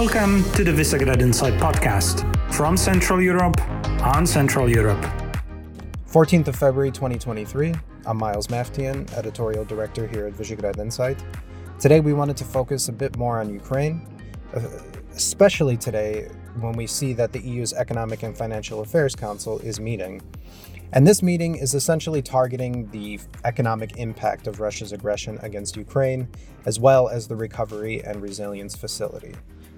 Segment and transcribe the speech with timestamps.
[0.00, 3.60] Welcome to the Visegrad Insight podcast from Central Europe
[4.00, 5.04] on Central Europe.
[6.10, 7.74] 14th of February 2023.
[8.06, 11.22] I'm Miles Maftian, editorial director here at Visegrad Insight.
[11.78, 14.08] Today we wanted to focus a bit more on Ukraine,
[14.54, 14.60] uh,
[15.12, 16.30] especially today
[16.60, 20.22] when we see that the EU's Economic and Financial Affairs Council is meeting.
[20.94, 26.26] And this meeting is essentially targeting the economic impact of Russia's aggression against Ukraine,
[26.64, 29.34] as well as the Recovery and Resilience Facility.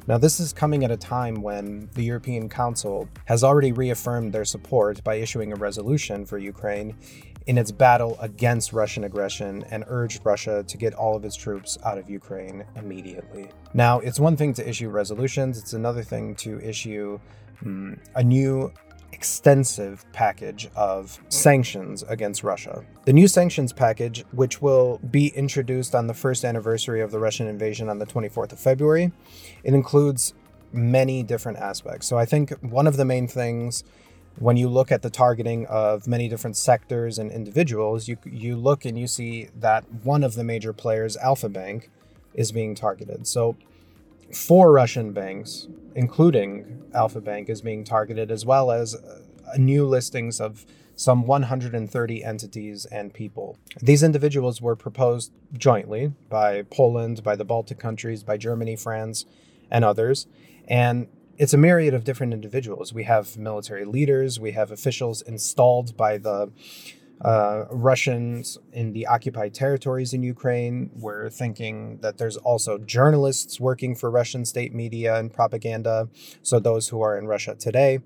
[0.09, 4.45] Now, this is coming at a time when the European Council has already reaffirmed their
[4.45, 6.97] support by issuing a resolution for Ukraine
[7.47, 11.78] in its battle against Russian aggression and urged Russia to get all of its troops
[11.84, 13.48] out of Ukraine immediately.
[13.75, 17.20] Now, it's one thing to issue resolutions, it's another thing to issue
[17.64, 18.73] um, a new
[19.12, 22.84] extensive package of sanctions against Russia.
[23.05, 27.47] The new sanctions package, which will be introduced on the first anniversary of the Russian
[27.47, 29.12] invasion on the 24th of February,
[29.65, 30.34] it includes
[30.73, 32.06] many different aspects.
[32.06, 33.84] So I think one of the main things
[34.39, 38.84] when you look at the targeting of many different sectors and individuals, you you look
[38.84, 41.91] and you see that one of the major players, Alfa Bank,
[42.34, 43.27] is being targeted.
[43.27, 43.56] So
[44.34, 49.20] four Russian banks, including Alfa Bank, is being targeted, as well as uh,
[49.56, 53.58] new listings of some 130 entities and people.
[53.80, 59.25] These individuals were proposed jointly by Poland, by the Baltic countries, by Germany, France,
[59.70, 60.27] and others.
[60.69, 62.92] And it's a myriad of different individuals.
[62.92, 66.53] We have military leaders, we have officials installed by the
[67.23, 70.91] uh, Russians in the occupied territories in Ukraine.
[70.95, 76.09] We're thinking that there's also journalists working for Russian state media and propaganda,
[76.43, 78.00] so those who are in Russia today,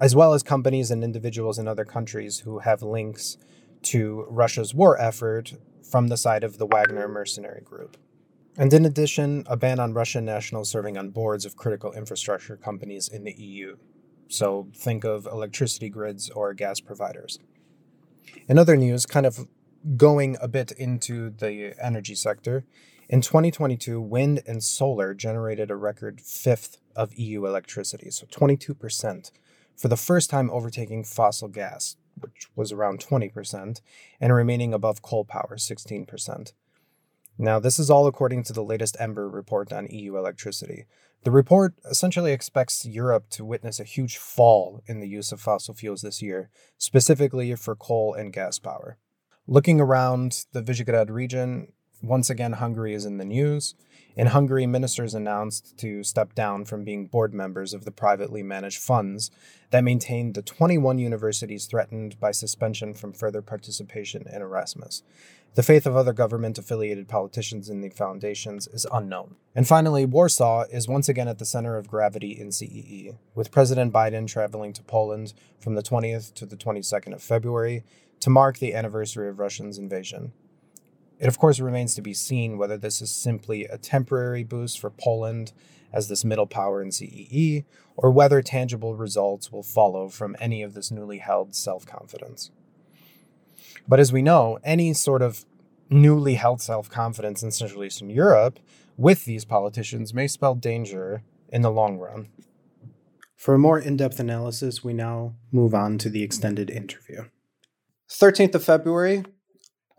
[0.00, 3.38] as well as companies and individuals in other countries who have links
[3.82, 7.96] to Russia's war effort from the side of the Wagner mercenary group.
[8.56, 13.08] And in addition, a ban on Russian nationals serving on boards of critical infrastructure companies
[13.08, 13.76] in the EU.
[14.28, 17.38] So think of electricity grids or gas providers.
[18.48, 19.46] In other news, kind of
[19.96, 22.64] going a bit into the energy sector,
[23.08, 29.32] in 2022, wind and solar generated a record fifth of EU electricity, so 22%,
[29.76, 33.80] for the first time overtaking fossil gas, which was around 20%,
[34.20, 36.52] and remaining above coal power, 16%.
[37.42, 40.84] Now, this is all according to the latest Ember report on EU electricity.
[41.24, 45.72] The report essentially expects Europe to witness a huge fall in the use of fossil
[45.72, 48.98] fuels this year, specifically for coal and gas power.
[49.46, 53.74] Looking around the Visegrad region, once again, Hungary is in the news.
[54.16, 58.82] In Hungary, ministers announced to step down from being board members of the privately managed
[58.82, 59.30] funds
[59.70, 65.02] that maintained the 21 universities threatened by suspension from further participation in Erasmus.
[65.54, 69.34] The faith of other government affiliated politicians in the foundations is unknown.
[69.52, 73.92] And finally, Warsaw is once again at the center of gravity in CEE, with President
[73.92, 77.82] Biden traveling to Poland from the 20th to the 22nd of February
[78.20, 80.32] to mark the anniversary of Russia's invasion.
[81.18, 84.90] It, of course, remains to be seen whether this is simply a temporary boost for
[84.90, 85.52] Poland
[85.92, 87.64] as this middle power in CEE,
[87.96, 92.52] or whether tangible results will follow from any of this newly held self confidence.
[93.88, 95.44] But as we know, any sort of
[95.88, 98.58] newly held self confidence in Central Eastern Europe
[98.96, 102.28] with these politicians may spell danger in the long run.
[103.36, 107.24] For a more in depth analysis, we now move on to the extended interview.
[108.10, 109.24] 13th of February,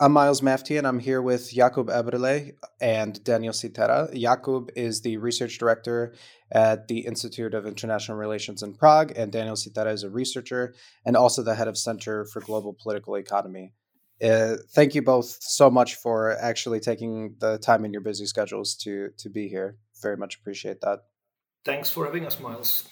[0.01, 4.11] I'm Miles Mafti, and I'm here with Jakub Eberle and Daniel Šitera.
[4.19, 6.15] Jakub is the research director
[6.51, 10.73] at the Institute of International Relations in Prague, and Daniel Šitera is a researcher
[11.05, 13.73] and also the head of Center for Global Political Economy.
[14.19, 18.73] Uh, thank you both so much for actually taking the time in your busy schedules
[18.77, 19.77] to to be here.
[20.01, 21.01] Very much appreciate that.
[21.63, 22.89] Thanks for having us, Miles.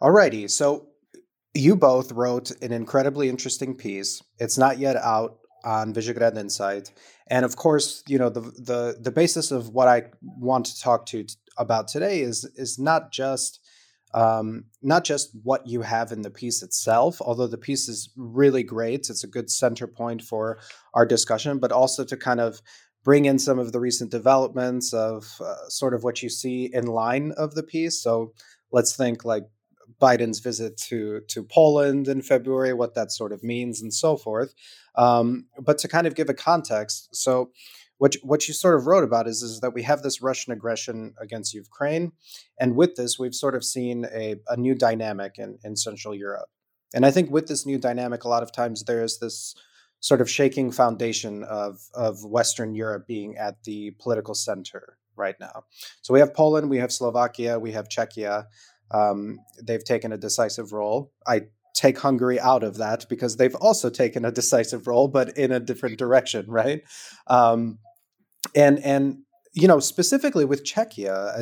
[0.00, 0.86] Alrighty, so
[1.52, 4.22] you both wrote an incredibly interesting piece.
[4.38, 6.92] It's not yet out on Visegrad Insight.
[7.28, 11.06] And of course, you know, the the the basis of what I want to talk
[11.06, 13.60] to t- about today is is not just
[14.12, 18.62] um, not just what you have in the piece itself, although the piece is really
[18.62, 19.08] great.
[19.08, 20.58] It's a good center point for
[20.94, 22.60] our discussion, but also to kind of
[23.04, 26.86] bring in some of the recent developments of uh, sort of what you see in
[26.86, 28.02] line of the piece.
[28.02, 28.32] So
[28.72, 29.44] let's think like
[30.00, 34.54] Biden's visit to to Poland in February, what that sort of means, and so forth.
[34.96, 37.50] Um, but to kind of give a context, so
[37.98, 41.14] what what you sort of wrote about is is that we have this Russian aggression
[41.20, 42.12] against Ukraine,
[42.58, 46.48] and with this, we've sort of seen a, a new dynamic in in Central Europe.
[46.94, 49.54] And I think with this new dynamic, a lot of times there is this
[50.00, 55.64] sort of shaking foundation of of Western Europe being at the political center right now.
[56.00, 58.46] So we have Poland, we have Slovakia, we have Czechia.
[58.90, 61.12] Um, they've taken a decisive role.
[61.26, 61.42] I
[61.74, 65.60] take Hungary out of that because they've also taken a decisive role, but in a
[65.60, 66.82] different direction, right?
[67.26, 67.78] Um,
[68.54, 69.18] and and
[69.52, 71.32] you know specifically with Czechia,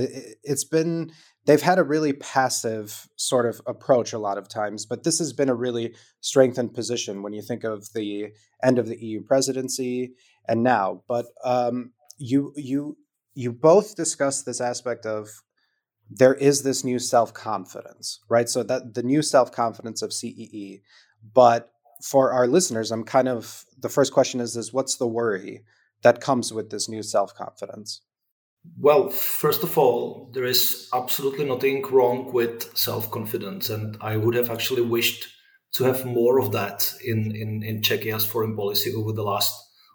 [0.42, 1.12] it's been
[1.46, 5.32] they've had a really passive sort of approach a lot of times, but this has
[5.32, 8.28] been a really strengthened position when you think of the
[8.62, 10.12] end of the EU presidency
[10.46, 11.02] and now.
[11.08, 12.96] But um, you you
[13.34, 15.28] you both discuss this aspect of
[16.10, 18.48] there is this new self confidence, right?
[18.48, 20.82] So that the new self confidence of CEE,
[21.34, 21.70] but
[22.02, 25.64] for our listeners, I'm kind of the first question is is what's the worry
[26.02, 28.02] that comes with this new self confidence?
[28.78, 34.34] Well, first of all, there is absolutely nothing wrong with self confidence, and I would
[34.34, 35.28] have actually wished
[35.74, 39.52] to have more of that in in in Czechia's foreign policy over the last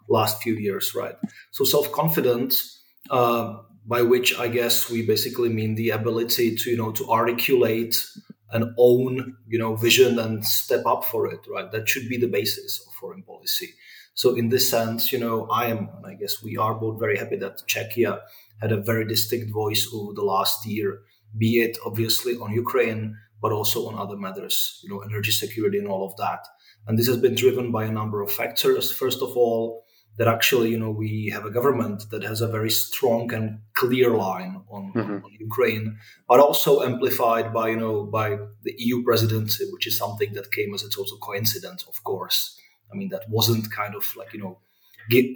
[0.08, 1.16] last few years, right?
[1.52, 6.76] So self confidence, uh, by which I guess we basically mean the ability to you
[6.76, 8.04] know to articulate
[8.50, 11.70] and own you know vision and step up for it, right?
[11.70, 13.74] That should be the basis of foreign policy.
[14.14, 17.18] So in this sense, you know, I am, and I guess we are both very
[17.18, 18.20] happy that Czechia
[18.60, 21.00] had a very distinct voice over the last year,
[21.36, 25.88] be it obviously on Ukraine, but also on other matters, you know, energy security and
[25.88, 26.46] all of that.
[26.86, 28.92] And this has been driven by a number of factors.
[28.92, 29.83] First of all,
[30.16, 34.10] that actually, you know, we have a government that has a very strong and clear
[34.10, 35.24] line on, mm-hmm.
[35.24, 40.32] on, Ukraine, but also amplified by, you know, by the EU presidency, which is something
[40.34, 42.56] that came as a total coincidence, of course.
[42.92, 44.58] I mean, that wasn't kind of like, you know,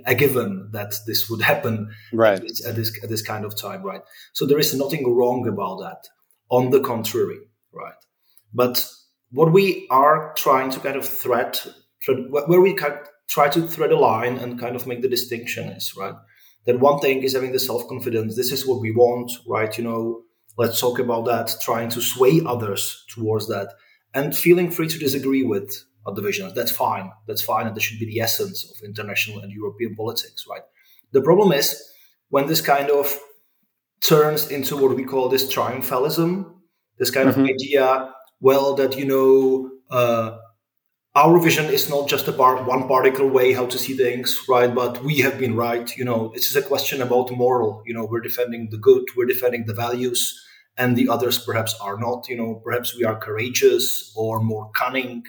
[0.06, 2.40] a given that this would happen right.
[2.66, 4.02] at, this, at this kind of time, right?
[4.32, 6.08] So there is nothing wrong about that.
[6.50, 7.40] On the contrary,
[7.72, 7.92] right?
[8.54, 8.88] But
[9.32, 11.66] what we are trying to kind of threat,
[12.30, 15.68] where we kind of try to thread a line and kind of make the distinction
[15.68, 16.14] is right
[16.68, 18.36] that one thing is having the self confidence.
[18.36, 19.76] This is what we want, right?
[19.78, 20.22] You know,
[20.58, 21.56] let's talk about that.
[21.62, 23.72] Trying to sway others towards that,
[24.12, 25.84] and feeling free to disagree with
[26.14, 26.54] divisions.
[26.54, 27.10] That's fine.
[27.26, 27.66] That's fine.
[27.66, 30.62] And that should be the essence of international and European politics, right?
[31.12, 31.82] The problem is
[32.28, 33.18] when this kind of
[34.06, 36.54] turns into what we call this triumphalism,
[36.98, 37.40] this kind mm-hmm.
[37.40, 40.38] of idea, well, that, you know, uh,
[41.18, 44.72] our vision is not just about one particular way how to see things, right?
[44.72, 45.96] But we have been right.
[45.96, 47.82] You know, this is a question about moral.
[47.86, 50.20] You know, we're defending the good, we're defending the values,
[50.76, 52.28] and the others perhaps are not.
[52.28, 55.24] You know, perhaps we are courageous or more cunning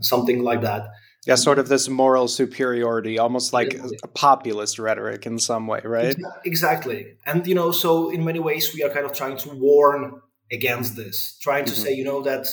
[0.00, 0.90] something like that.
[1.26, 6.16] Yeah, sort of this moral superiority, almost like a populist rhetoric in some way, right?
[6.44, 7.16] Exactly.
[7.24, 10.20] And, you know, so in many ways, we are kind of trying to warn
[10.50, 11.82] against this, trying to mm-hmm.
[11.82, 12.48] say, you know, that,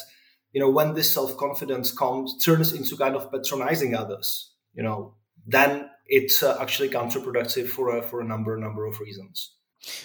[0.52, 5.16] you know, when this self confidence comes, turns into kind of patronizing others, you know,
[5.46, 9.56] then it's uh, actually counterproductive for a, for a number, number of reasons.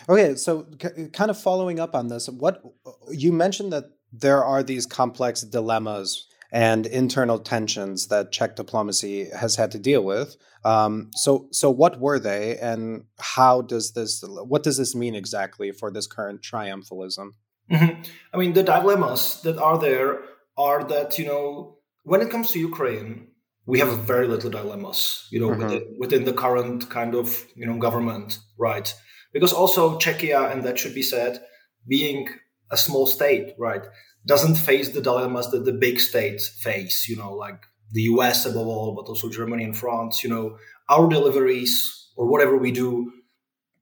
[0.09, 2.63] Okay, so c- kind of following up on this, what
[3.11, 9.57] you mentioned that there are these complex dilemmas and internal tensions that Czech diplomacy has
[9.57, 10.37] had to deal with.
[10.65, 14.23] Um, so, so what were they, and how does this?
[14.25, 17.31] What does this mean exactly for this current triumphalism?
[17.71, 18.03] Mm-hmm.
[18.33, 20.21] I mean, the dilemmas that are there
[20.57, 23.29] are that you know when it comes to Ukraine,
[23.67, 25.63] we have very little dilemmas, you know, mm-hmm.
[25.63, 28.95] within, within the current kind of you know government, right?
[29.33, 31.41] Because also Czechia, and that should be said,
[31.89, 32.29] being
[32.71, 33.83] a small state, right?
[34.27, 37.63] doesn't face the dilemmas that the big states face, you know, like
[37.93, 40.57] the US above all, but also Germany and France, you know,
[40.89, 43.13] our deliveries or whatever we do,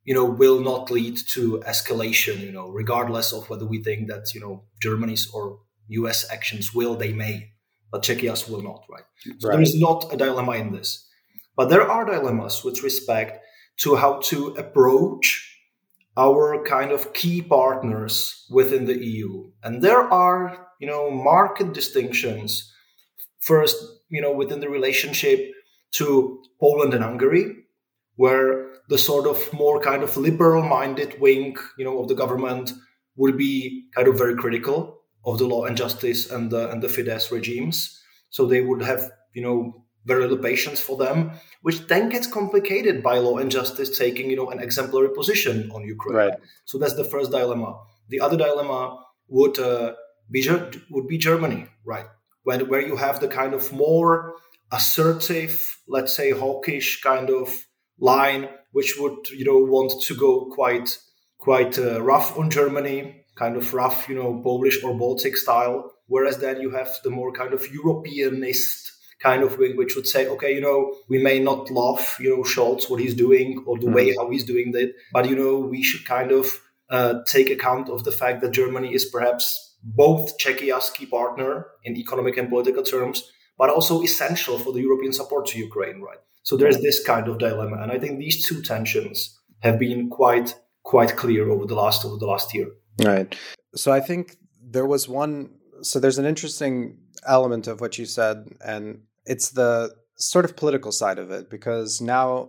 [0.05, 4.35] you know, will not lead to escalation, you know, regardless of whether we think that,
[4.35, 5.61] you know, Germany's or
[6.01, 7.53] US actions will, they may,
[7.91, 9.05] but Czechia's will not, right?
[9.39, 11.09] So there is not a dilemma in this.
[11.57, 13.45] But there are dilemmas with respect
[13.81, 15.49] to how to approach
[16.17, 19.51] our kind of key partners within the EU.
[19.63, 22.73] And there are, you know, market distinctions.
[23.41, 23.77] First,
[24.09, 25.51] you know, within the relationship
[25.93, 27.57] to Poland and Hungary,
[28.17, 32.73] where the sort of more kind of liberal minded wing, you know, of the government
[33.17, 36.89] would be kind of very critical of the law and justice and the and the
[36.89, 38.01] Fidesz regimes.
[38.31, 43.03] So they would have, you know, very little patience for them, which then gets complicated
[43.03, 46.17] by law and justice taking, you know, an exemplary position on Ukraine.
[46.17, 46.35] Right.
[46.65, 47.79] So that's the first dilemma.
[48.09, 48.99] The other dilemma
[49.29, 49.93] would uh,
[50.31, 50.49] be
[50.91, 52.07] would be Germany, right?
[52.43, 54.35] Where, where you have the kind of more
[54.73, 57.67] assertive, let's say hawkish kind of
[57.99, 60.99] line, which would you know want to go quite
[61.39, 65.93] quite uh, rough on Germany, kind of rough, you know, Polish or Baltic style.
[66.07, 70.27] Whereas then you have the more kind of Europeanist kind of wing which would say,
[70.27, 73.87] okay, you know, we may not love, you know, Scholz, what he's doing or the
[73.87, 73.95] mm.
[73.95, 76.61] way how he's doing it, but, you know, we should kind of
[76.91, 81.97] uh, take account of the fact that Germany is perhaps both Czechia's key partner in
[81.97, 86.19] economic and political terms, but also essential for the European support to Ukraine, right?
[86.43, 87.77] So there's this kind of dilemma.
[87.81, 92.17] And I think these two tensions have been quite quite clear over the last over
[92.17, 92.69] the last year.
[92.99, 93.35] Right.
[93.75, 95.51] So I think there was one
[95.83, 100.93] so there's an interesting element of what you said and it's the sort of political
[100.93, 102.49] side of it because now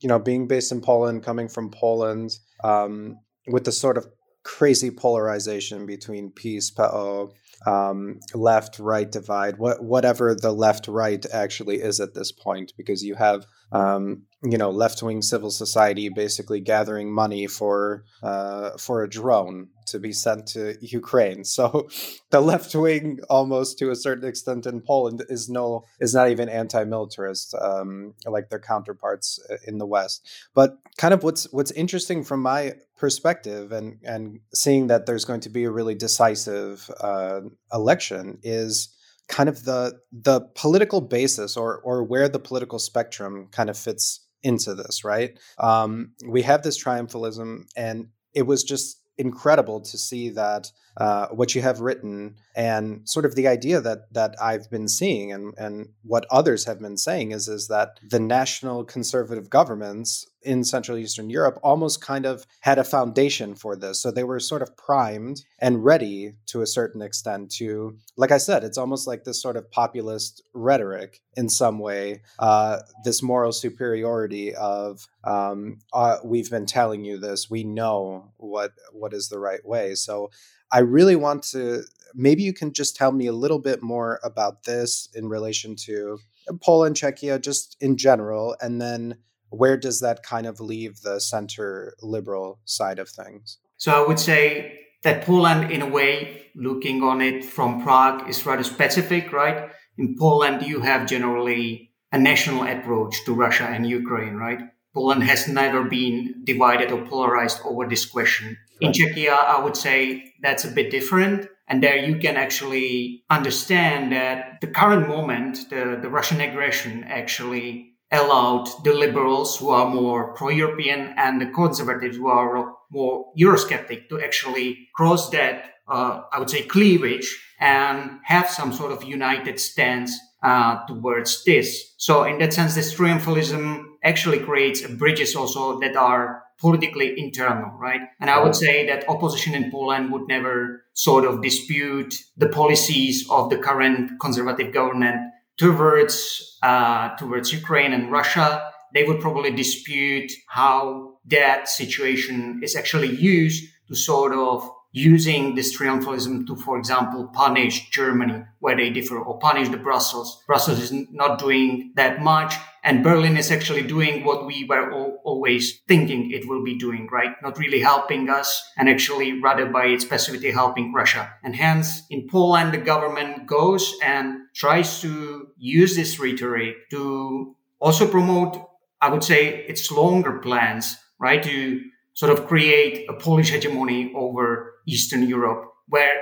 [0.00, 2.30] you know being based in poland coming from poland
[2.64, 3.18] um,
[3.48, 4.06] with the sort of
[4.46, 7.32] crazy polarization between PiS, PO,
[7.66, 13.02] um, left right divide, what, whatever the left right actually is at this point, because
[13.02, 19.02] you have um, you know left wing civil society basically gathering money for uh, for
[19.02, 21.44] a drone to be sent to Ukraine.
[21.44, 21.88] So
[22.30, 26.48] the left wing, almost to a certain extent in Poland, is no is not even
[26.48, 30.28] anti-militarist um, like their counterparts uh, in the West.
[30.54, 35.40] But kind of what's what's interesting from my perspective and and seeing that there's going
[35.40, 37.40] to be a really decisive uh,
[37.72, 38.94] election is
[39.28, 44.26] kind of the the political basis or or where the political spectrum kind of fits
[44.42, 50.30] into this right um, we have this triumphalism and it was just incredible to see
[50.30, 54.88] that uh, what you have written and sort of the idea that that I've been
[54.88, 60.26] seeing and and what others have been saying is is that the national conservative governments
[60.42, 64.00] in Central Eastern Europe almost kind of had a foundation for this.
[64.00, 68.38] So they were sort of primed and ready to a certain extent to, like I
[68.38, 73.52] said, it's almost like this sort of populist rhetoric in some way, uh, this moral
[73.52, 79.38] superiority of um, uh, we've been telling you this, we know what what is the
[79.38, 79.94] right way.
[79.94, 80.30] So
[80.70, 81.82] I really want to
[82.14, 86.18] maybe you can just tell me a little bit more about this in relation to
[86.62, 89.18] Poland, Czechia, just in general, and then
[89.50, 93.58] where does that kind of leave the center liberal side of things?
[93.76, 98.44] So I would say that Poland, in a way, looking on it from Prague, is
[98.46, 99.70] rather specific, right?
[99.98, 104.60] In Poland, you have generally a national approach to Russia and Ukraine, right?
[104.94, 108.56] Poland has never been divided or polarized over this question.
[108.80, 111.48] In Czechia, I would say that's a bit different.
[111.68, 117.95] And there you can actually understand that the current moment, the, the Russian aggression actually
[118.12, 124.20] allowed the liberals who are more pro-European and the conservatives who are more Eurosceptic to
[124.20, 130.16] actually cross that, uh, I would say, cleavage and have some sort of united stance
[130.42, 131.94] uh, towards this.
[131.96, 138.00] So in that sense, this triumphalism actually creates bridges also that are politically internal, right?
[138.20, 143.28] And I would say that opposition in Poland would never sort of dispute the policies
[143.28, 145.16] of the current conservative government
[145.56, 153.14] towards uh, towards Ukraine and Russia, they would probably dispute how that situation is actually
[153.14, 159.18] used to sort of using this triumphalism to, for example, punish Germany where they differ
[159.18, 160.42] or punish the Brussels.
[160.46, 162.54] Brussels is not doing that much.
[162.86, 164.88] And Berlin is actually doing what we were
[165.24, 167.34] always thinking it will be doing, right?
[167.42, 171.34] Not really helping us and actually rather by its passivity helping Russia.
[171.42, 178.06] And hence in Poland, the government goes and tries to use this rhetoric to also
[178.06, 178.64] promote,
[179.00, 181.42] I would say, its longer plans, right?
[181.42, 181.80] To
[182.12, 186.14] sort of create a Polish hegemony over Eastern Europe, where,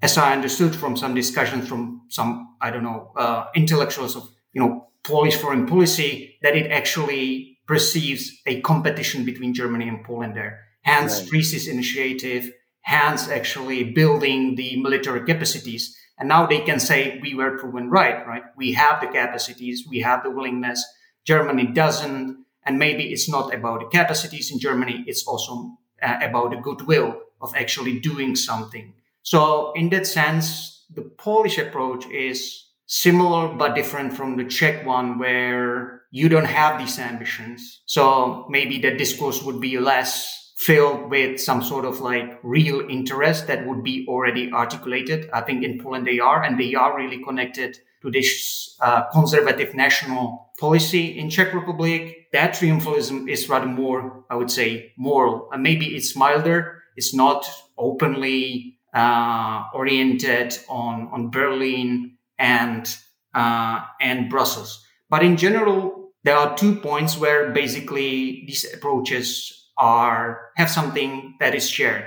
[0.00, 4.62] as I understood from some discussions from some, I don't know, uh, intellectuals of, you
[4.62, 10.60] know, Polish foreign policy, that it actually perceives a competition between Germany and Poland there.
[10.82, 11.28] Hence, right.
[11.28, 12.50] Three Seas initiative,
[12.80, 15.96] hence actually building the military capacities.
[16.18, 18.42] And now they can say we were proven right, right?
[18.56, 20.84] We have the capacities, we have the willingness.
[21.24, 22.44] Germany doesn't.
[22.64, 27.20] And maybe it's not about the capacities in Germany, it's also uh, about the goodwill
[27.40, 28.94] of actually doing something.
[29.22, 35.18] So, in that sense, the Polish approach is similar but different from the Czech one,
[35.18, 37.82] where you don't have these ambitions.
[37.86, 43.46] So, maybe the discourse would be less filled with some sort of like real interest
[43.46, 45.30] that would be already articulated.
[45.32, 49.74] I think in Poland they are, and they are really connected to this uh, conservative
[49.74, 52.28] national policy in Czech Republic.
[52.32, 57.48] That triumphalism is rather more, I would say, moral, and maybe it's milder It's not
[57.76, 62.94] openly uh, oriented on, on Berlin and,
[63.34, 64.84] uh, and Brussels.
[65.10, 71.54] But in general, there are two points where basically these approaches are, have something that
[71.54, 72.06] is shared.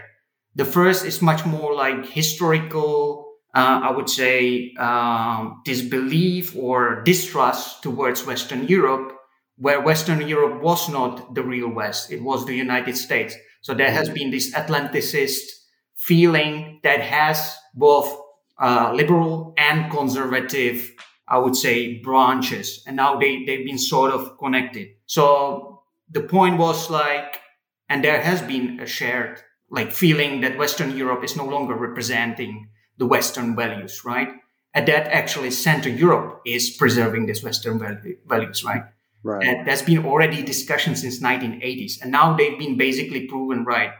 [0.55, 7.83] The first is much more like historical uh, I would say, um, disbelief or distrust
[7.83, 9.13] towards Western Europe,
[9.57, 13.35] where Western Europe was not the real West, it was the United States.
[13.61, 15.41] So there has been this Atlanticist
[15.97, 18.20] feeling that has both
[18.61, 20.91] uh, liberal and conservative,
[21.27, 24.89] I would say, branches, and now they they've been sort of connected.
[25.05, 27.41] So the point was like,
[27.89, 29.41] and there has been a shared
[29.71, 34.29] like feeling that Western Europe is no longer representing the Western values, right?
[34.73, 37.79] And that actually Central Europe is preserving these Western
[38.25, 38.83] values, right?
[39.23, 39.47] Right.
[39.47, 43.91] And there's been already discussion since 1980s, and now they've been basically proven right.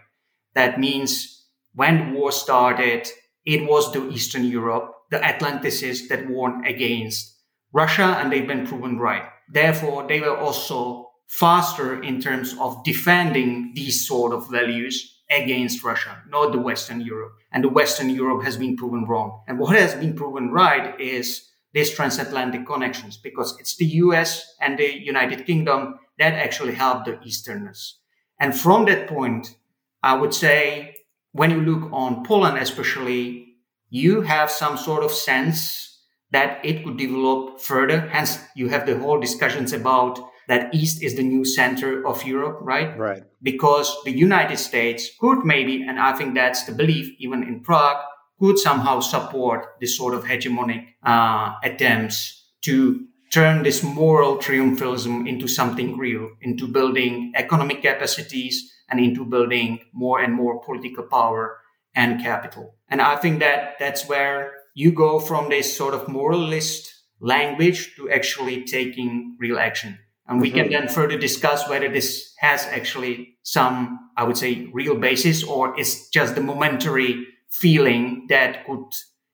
[0.56, 3.08] That means when the war started,
[3.46, 7.38] it was the Eastern Europe, the Atlanticists that warned against
[7.74, 9.24] Russia, and they've been proven right.
[9.52, 16.22] Therefore, they were also faster in terms of defending these sort of values against Russia,
[16.28, 17.34] not the Western Europe.
[17.52, 19.42] And the Western Europe has been proven wrong.
[19.48, 24.78] And what has been proven right is these transatlantic connections because it's the US and
[24.78, 28.00] the United Kingdom that actually help the Easterners.
[28.40, 29.56] And from that point,
[30.04, 30.96] I would say
[31.34, 33.56] when you look on Poland, especially,
[33.90, 35.88] you have some sort of sense
[36.32, 38.02] that it could develop further.
[38.02, 42.60] Hence, you have the whole discussions about that East is the new center of Europe,
[42.62, 42.98] right?
[42.98, 43.24] Right.
[43.42, 48.04] Because the United States could maybe, and I think that's the belief even in Prague,
[48.40, 55.48] could somehow support this sort of hegemonic uh, attempts to turn this moral triumphalism into
[55.48, 61.58] something real, into building economic capacities and into building more and more political power
[61.96, 62.76] and capital.
[62.90, 68.10] And I think that that's where you go from this sort of moralist language to
[68.10, 69.98] actually taking real action.
[70.28, 70.58] And we mm-hmm.
[70.58, 75.78] can then further discuss whether this has actually some, I would say, real basis or
[75.80, 78.86] it's just the momentary feeling that could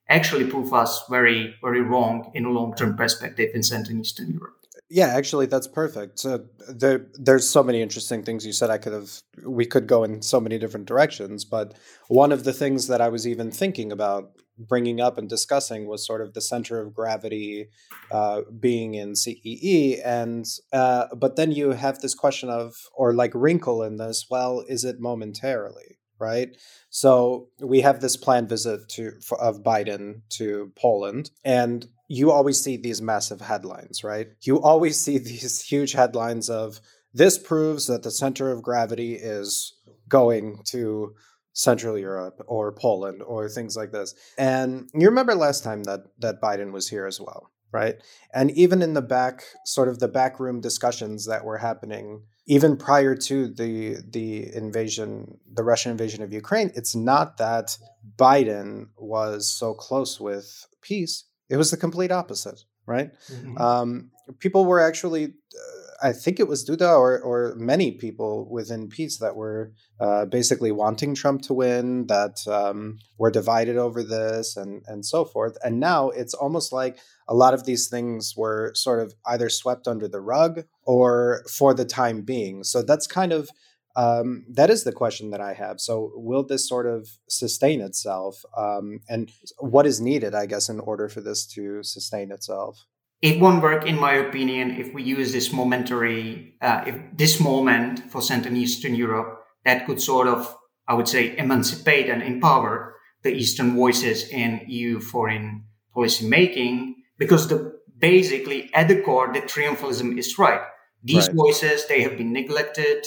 [0.09, 4.55] actually prove us very, very wrong in a long-term perspective in Central and Eastern Europe.
[4.89, 6.19] Yeah, actually, that's perfect.
[6.19, 8.69] So there, there's so many interesting things you said.
[8.69, 9.11] I could have,
[9.45, 11.43] we could go in so many different directions.
[11.43, 11.73] But
[12.07, 16.05] one of the things that I was even thinking about bringing up and discussing was
[16.05, 17.67] sort of the center of gravity
[18.11, 23.31] uh, being in CEE, and uh, but then you have this question of, or like
[23.35, 24.25] wrinkle in this.
[24.29, 25.97] Well, is it momentarily?
[26.19, 26.57] right?
[26.89, 32.77] So we have this planned visit to of Biden to Poland, and you always see
[32.77, 34.27] these massive headlines, right?
[34.41, 36.79] You always see these huge headlines of
[37.13, 39.73] this proves that the center of gravity is
[40.07, 41.15] going to
[41.53, 44.13] Central Europe or Poland or things like this.
[44.37, 47.95] And you remember last time that that Biden was here as well, right?
[48.31, 53.15] And even in the back sort of the backroom discussions that were happening even prior
[53.15, 57.77] to the the invasion, the Russian invasion of Ukraine, it's not that
[58.15, 61.25] Biden was so close with PiS.
[61.49, 63.11] It was the complete opposite, right?
[63.31, 63.57] Mm-hmm.
[63.57, 68.89] Um, people were actually, uh, I think it was Duda or or many people within
[68.89, 74.57] PiS that were uh, basically wanting Trump to win, that um, were divided over this,
[74.57, 75.57] and and so forth.
[75.63, 79.87] And now it's almost like a lot of these things were sort of either swept
[79.87, 82.63] under the rug or for the time being.
[82.63, 83.49] So that's kind of
[83.97, 85.81] um, that is the question that I have.
[85.81, 90.79] So will this sort of sustain itself, um, and what is needed, I guess, in
[90.79, 92.85] order for this to sustain itself?
[93.23, 98.11] It won't work, in my opinion, if we use this momentary, uh, if this moment
[98.11, 100.55] for Central and Eastern Europe that could sort of,
[100.87, 107.47] I would say, emancipate and empower the Eastern voices in EU foreign policy making because
[107.47, 110.61] the basically at the core the triumphalism is right
[111.03, 111.35] these right.
[111.35, 113.05] voices they have been neglected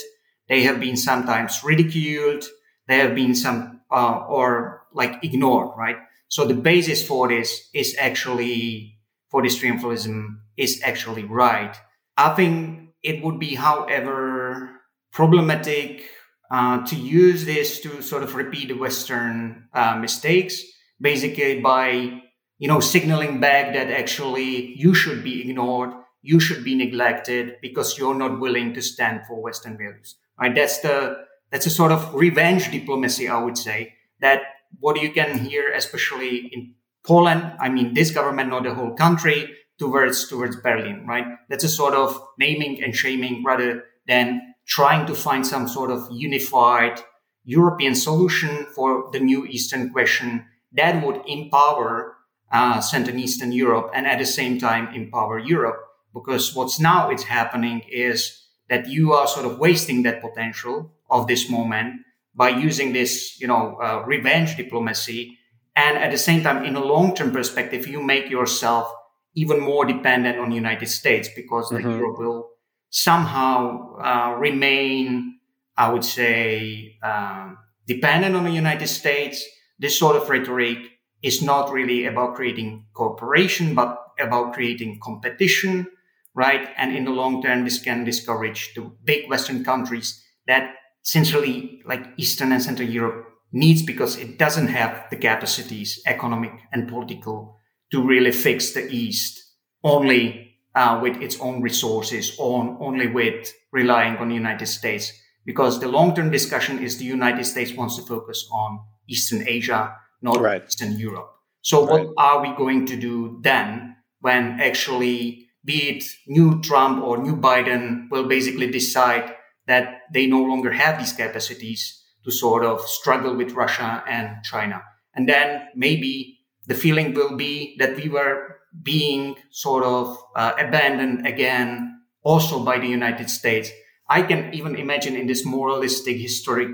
[0.50, 2.44] they have been sometimes ridiculed.
[2.88, 5.96] They have been some uh, or like ignored right?
[6.28, 8.98] So the basis for this is actually
[9.30, 11.74] for this triumphalism is actually right.
[12.18, 14.70] I think it would be however
[15.12, 16.04] problematic
[16.50, 20.62] uh, to use this to sort of repeat the western uh, mistakes
[21.00, 22.20] basically by
[22.60, 25.90] you know, signaling back that actually you should be ignored,
[26.22, 30.16] you should be neglected because you're not willing to stand for Western values.
[30.40, 30.54] Right?
[30.54, 33.94] That's the that's a sort of revenge diplomacy, I would say.
[34.20, 34.42] That
[34.78, 36.74] what you can hear, especially in
[37.04, 41.26] Poland, I mean this government, not the whole country, towards towards Berlin, right?
[41.48, 46.06] That's a sort of naming and shaming rather than trying to find some sort of
[46.12, 47.00] unified
[47.44, 52.16] European solution for the new Eastern question that would empower
[52.52, 55.80] uh, Central Eastern Europe and at the same time empower Europe.
[56.12, 58.39] Because what's now it's happening is
[58.70, 62.00] that you are sort of wasting that potential of this moment
[62.34, 65.36] by using this, you know, uh, revenge diplomacy
[65.76, 68.92] And at the same time, in a long term perspective, you make yourself
[69.34, 71.88] even more dependent on the United States because mm-hmm.
[71.88, 72.48] the euro will
[72.90, 75.38] somehow uh, remain,
[75.76, 77.56] I would say, um,
[77.86, 79.44] dependent on the United States.
[79.78, 80.78] This sort of rhetoric
[81.22, 85.86] is not really about creating cooperation, but about creating competition,
[86.34, 86.68] right?
[86.76, 92.06] And in the long term, this can discourage the big Western countries that essentially like
[92.16, 97.56] Eastern and Central Europe needs because it doesn't have the capacities, economic and political,
[97.90, 99.40] to really fix the East
[99.82, 105.12] only uh, with its own resources, on only with relying on the United States.
[105.44, 110.38] Because the long-term discussion is the United States wants to focus on Eastern Asia, not
[110.38, 110.62] right.
[110.64, 111.32] Eastern Europe.
[111.62, 112.06] So right.
[112.06, 117.36] what are we going to do then when actually, be it new Trump or new
[117.36, 119.34] Biden will basically decide
[119.66, 124.82] that they no longer have these capacities to sort of struggle with Russia and China.
[125.14, 131.26] And then maybe the feeling will be that we were being sort of uh, abandoned
[131.26, 133.70] again also by the United States.
[134.08, 136.68] I can even imagine in this moralistic, historic,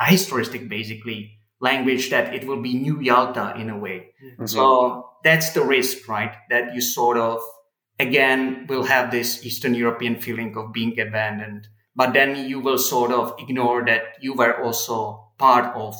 [0.00, 4.10] historistic basically language that it will be new Yalta in a way.
[4.22, 4.46] Mm-hmm.
[4.46, 6.34] So that's the risk, right?
[6.50, 7.40] That you sort of
[7.98, 13.12] again will have this Eastern European feeling of being abandoned but then you will sort
[13.12, 15.96] of ignore that you were also part of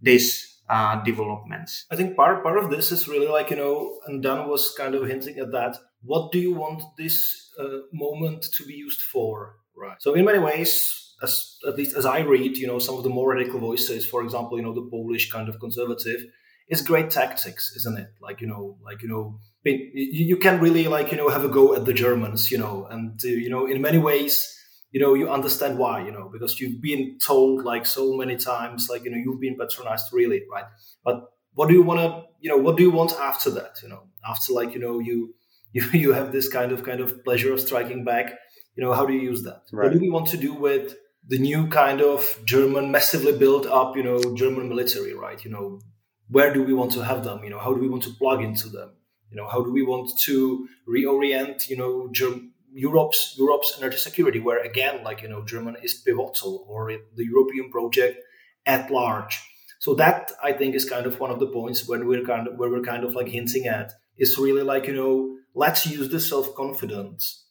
[0.00, 1.86] this uh, developments.
[1.90, 4.94] I think part part of this is really like you know, and Dan was kind
[4.94, 5.76] of hinting at that.
[6.02, 9.56] What do you want this uh, moment to be used for?
[9.76, 10.00] Right.
[10.00, 13.10] So in many ways, as at least as I read, you know, some of the
[13.10, 16.24] more radical voices, for example, you know, the Polish kind of conservative,
[16.68, 18.08] is great tactics, isn't it?
[18.20, 21.48] Like you know, like you know, you, you can really like you know have a
[21.48, 24.58] go at the Germans, you know, and uh, you know, in many ways
[24.92, 28.88] you know you understand why you know because you've been told like so many times
[28.88, 30.66] like you know you've been patronized really right
[31.04, 33.88] but what do you want to you know what do you want after that you
[33.88, 35.34] know after like you know you
[35.72, 38.38] you, you have this kind of kind of pleasure of striking back
[38.76, 39.84] you know how do you use that right.
[39.84, 40.94] what do we want to do with
[41.26, 45.80] the new kind of german massively built up you know german military right you know
[46.28, 47.44] where do we want to have them?
[47.44, 48.90] You know how do we want to plug into them?
[49.30, 54.40] You know how do we want to reorient you know Germ- Europe's Europe's energy security,
[54.40, 58.18] where again, like you know, Germany is pivotal, or the European project
[58.64, 59.42] at large.
[59.78, 62.56] So that I think is kind of one of the points when we're kind of
[62.56, 63.92] where we're kind of like hinting at.
[64.16, 67.46] Is really like you know, let's use the self confidence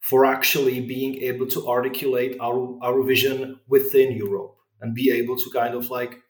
[0.00, 5.50] for actually being able to articulate our our vision within Europe and be able to
[5.50, 6.21] kind of like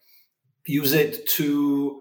[0.66, 2.00] use it to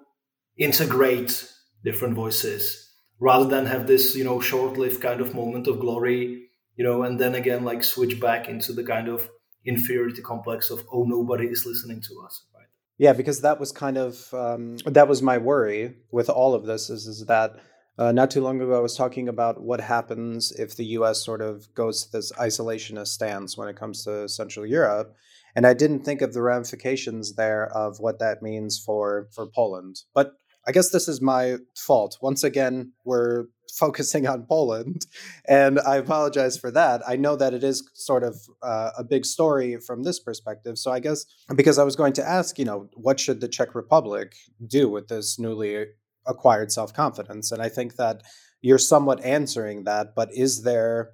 [0.57, 1.47] integrate
[1.83, 6.83] different voices rather than have this you know short-lived kind of moment of glory you
[6.83, 9.29] know and then again like switch back into the kind of
[9.65, 13.97] inferiority complex of oh nobody is listening to us right yeah because that was kind
[13.97, 17.55] of um, that was my worry with all of this is is that
[17.97, 21.23] uh, not too long ago, I was talking about what happens if the U.S.
[21.23, 25.13] sort of goes to this isolationist stance when it comes to Central Europe,
[25.55, 30.01] and I didn't think of the ramifications there of what that means for for Poland.
[30.13, 30.33] But
[30.67, 32.17] I guess this is my fault.
[32.21, 33.45] Once again, we're
[33.79, 35.05] focusing on Poland,
[35.47, 37.01] and I apologize for that.
[37.07, 40.77] I know that it is sort of uh, a big story from this perspective.
[40.77, 43.73] So I guess because I was going to ask, you know, what should the Czech
[43.73, 44.35] Republic
[44.67, 45.85] do with this newly
[46.27, 47.51] acquired self confidence?
[47.51, 48.21] And I think that
[48.61, 50.13] you're somewhat answering that.
[50.15, 51.11] But is there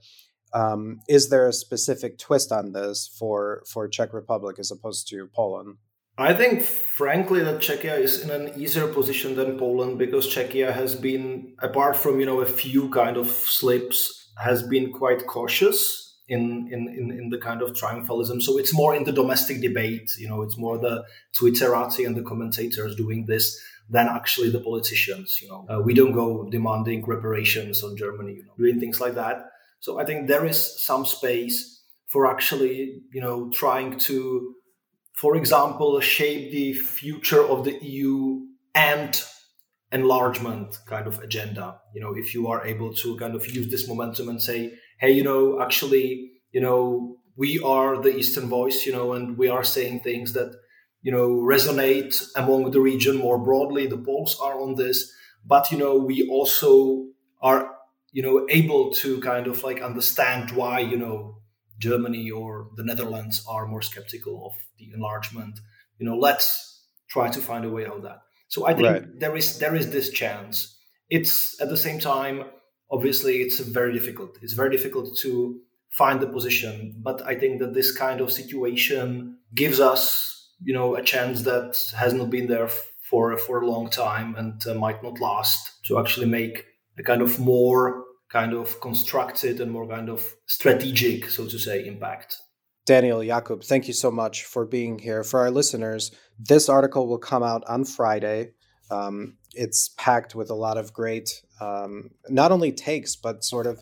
[0.54, 5.28] um, is there a specific twist on this for for Czech Republic as opposed to
[5.36, 5.78] Poland?
[6.20, 10.96] I think, frankly, that Czechia is in an easier position than Poland because Czechia has
[10.96, 16.68] been, apart from you know a few kind of slips, has been quite cautious in
[16.72, 18.42] in in, the kind of triumphalism.
[18.42, 20.12] So it's more in the domestic debate.
[20.18, 21.06] You know, it's more the
[21.40, 25.40] Twitterati and the commentators doing this than actually the politicians.
[25.42, 29.14] You know, uh, we don't go demanding reparations on Germany, you know, doing things like
[29.16, 29.52] that.
[29.80, 34.56] So I think there is some space for actually, you know, trying to
[35.18, 38.40] for example, shape the future of the EU
[38.76, 39.20] and
[39.92, 41.80] enlargement kind of agenda.
[41.96, 45.12] You know, if you are able to kind of use this momentum and say, hey,
[45.12, 49.64] you know, actually, you know, we are the Eastern voice, you know, and we are
[49.64, 50.56] saying things that,
[51.02, 53.88] you know, resonate among the region more broadly.
[53.88, 55.12] The Poles are on this,
[55.44, 57.08] but, you know, we also
[57.42, 57.74] are,
[58.12, 61.42] you know, able to kind of like understand why, you know,
[61.80, 65.60] Germany or the Netherlands are more skeptical of the enlargement.
[66.00, 68.22] You know, let's try to find a way out of that.
[68.48, 69.20] So I think right.
[69.20, 70.76] there is there is this chance.
[71.10, 72.46] It's at the same time,
[72.90, 74.38] obviously, it's very difficult.
[74.42, 79.38] It's very difficult to find the position, but I think that this kind of situation
[79.56, 82.70] gives us, you know, a chance that has not been there
[83.10, 86.66] for for a long time and uh, might not last to actually make
[86.98, 91.86] a kind of more kind of constructed and more kind of strategic, so to say,
[91.86, 92.36] impact.
[92.86, 95.24] Daniel Jakub, thank you so much for being here.
[95.24, 98.52] For our listeners, this article will come out on Friday.
[98.90, 103.80] Um, it's packed with a lot of great, um, not only takes, but sort of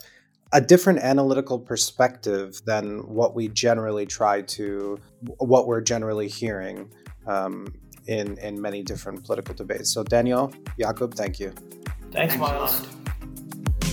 [0.52, 4.98] a different analytical perspective than what we generally try to,
[5.38, 6.92] what we're generally hearing
[7.28, 7.68] um,
[8.08, 9.94] in in many different political debates.
[9.94, 11.54] So, Daniel Jakub, thank you.
[12.12, 12.86] Thanks, Thanks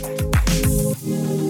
[0.02, 1.41] Miles.